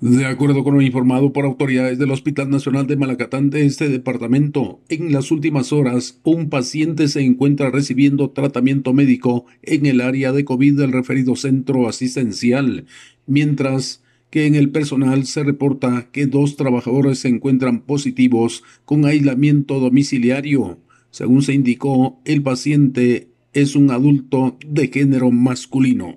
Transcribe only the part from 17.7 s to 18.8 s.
positivos